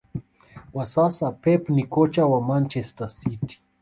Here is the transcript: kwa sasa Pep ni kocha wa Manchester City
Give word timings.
kwa 0.73 0.85
sasa 0.85 1.31
Pep 1.31 1.69
ni 1.69 1.83
kocha 1.83 2.25
wa 2.25 2.41
Manchester 2.41 3.09
City 3.09 3.61